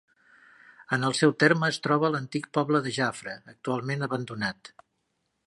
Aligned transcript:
En 0.95 1.03
el 1.09 1.13
seu 1.19 1.33
terme 1.43 1.69
es 1.73 1.79
troba 1.87 2.09
l'antic 2.15 2.49
poble 2.59 2.81
de 2.87 2.95
Jafre, 2.97 3.37
actualment 3.55 4.09
abandonat. 4.09 4.75